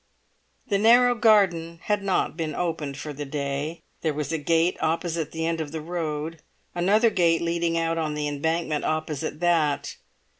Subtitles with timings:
[0.69, 3.83] The narrow garden had not been opened for the day.
[4.01, 6.41] There was a gate opposite the end of the road,
[6.73, 9.97] another gate leading out on the Embankment opposite that.